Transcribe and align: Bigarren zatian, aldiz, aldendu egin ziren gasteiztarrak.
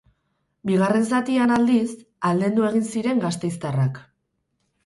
Bigarren 0.69 1.03
zatian, 1.17 1.53
aldiz, 1.57 1.91
aldendu 2.31 2.67
egin 2.71 2.89
ziren 2.95 3.23
gasteiztarrak. 3.27 4.05